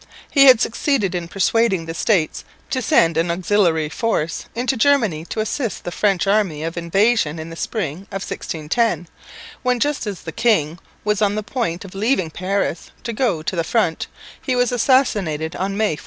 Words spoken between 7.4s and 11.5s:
the spring of 1610, when just as the king was on the